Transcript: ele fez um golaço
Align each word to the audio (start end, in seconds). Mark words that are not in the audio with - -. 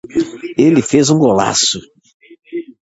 ele 0.57 0.81
fez 0.81 1.11
um 1.11 1.19
golaço 1.19 1.79